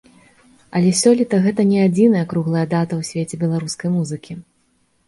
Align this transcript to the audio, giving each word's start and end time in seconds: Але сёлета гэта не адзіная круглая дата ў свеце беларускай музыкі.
Але 0.79 0.89
сёлета 1.01 1.39
гэта 1.45 1.61
не 1.73 1.79
адзіная 1.87 2.25
круглая 2.33 2.65
дата 2.75 2.93
ў 3.01 3.13
свеце 3.13 3.35
беларускай 3.45 3.89
музыкі. 4.01 4.43